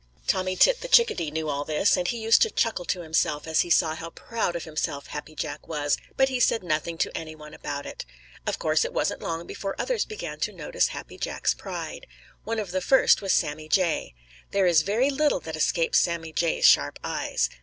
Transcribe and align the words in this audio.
Tommy 0.25 0.55
Tit 0.55 0.81
the 0.81 0.87
Chickadee 0.87 1.29
knew 1.29 1.47
all 1.47 1.63
this, 1.63 1.95
and 1.95 2.07
he 2.07 2.17
used 2.17 2.41
to 2.41 2.49
chuckle 2.49 2.85
to 2.85 3.01
himself 3.01 3.45
as 3.45 3.61
he 3.61 3.69
saw 3.69 3.93
how 3.93 4.09
proud 4.09 4.55
of 4.55 4.63
himself 4.63 5.05
Happy 5.05 5.35
Jack 5.35 5.67
was, 5.67 5.95
but 6.17 6.27
he 6.27 6.39
said 6.39 6.63
nothing 6.63 6.97
to 6.97 7.15
any 7.15 7.35
one 7.35 7.53
about 7.53 7.85
it. 7.85 8.03
Of 8.47 8.57
course, 8.57 8.83
it 8.83 8.93
wasn't 8.93 9.21
long 9.21 9.45
before 9.45 9.75
others 9.77 10.03
began 10.05 10.39
to 10.39 10.53
notice 10.53 10.87
Happy 10.87 11.19
Jack's 11.19 11.53
pride. 11.53 12.07
One 12.45 12.57
of 12.57 12.71
the 12.71 12.81
first 12.81 13.21
was 13.21 13.31
Sammy 13.31 13.69
Jay. 13.69 14.15
There 14.49 14.65
is 14.65 14.81
very 14.81 15.11
little 15.11 15.39
that 15.41 15.55
escapes 15.55 15.99
Sammy 15.99 16.33
Jay's 16.33 16.65
sharp 16.65 16.97
eyes. 17.03 17.51